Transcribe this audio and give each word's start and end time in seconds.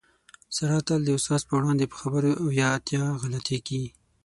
ساره 0.55 0.79
تل 0.87 1.01
د 1.05 1.09
استاد 1.17 1.41
په 1.47 1.53
وړاندې 1.59 1.85
په 1.91 1.95
خبرو 2.01 2.29
کې 2.33 2.39
اویا 2.43 2.67
اتیا 2.77 3.03
غلطېږي. 3.21 3.83